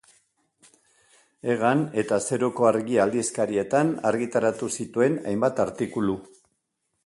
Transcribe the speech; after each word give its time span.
Egan 1.55 1.83
eta 2.03 2.19
Zeruko 2.29 2.67
Argia 2.71 3.05
aldizkarietan 3.05 3.93
argitaratu 4.13 4.73
zituen 4.81 5.23
hainbat 5.33 5.63
artikulu. 5.69 6.21